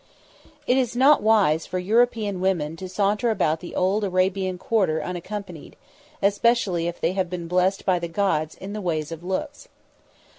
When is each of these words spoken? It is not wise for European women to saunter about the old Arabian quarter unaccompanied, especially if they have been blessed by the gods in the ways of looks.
It 0.65 0.77
is 0.77 0.95
not 0.95 1.21
wise 1.21 1.67
for 1.67 1.77
European 1.77 2.41
women 2.41 2.75
to 2.77 2.89
saunter 2.89 3.29
about 3.29 3.59
the 3.59 3.75
old 3.75 4.03
Arabian 4.03 4.57
quarter 4.57 4.99
unaccompanied, 5.03 5.75
especially 6.23 6.87
if 6.87 6.99
they 6.99 7.11
have 7.11 7.29
been 7.29 7.47
blessed 7.47 7.85
by 7.85 7.99
the 7.99 8.07
gods 8.07 8.55
in 8.55 8.73
the 8.73 8.81
ways 8.81 9.11
of 9.11 9.23
looks. 9.23 9.67